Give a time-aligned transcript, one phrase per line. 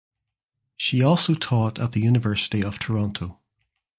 [0.77, 3.39] She also taught at the University of Toronto.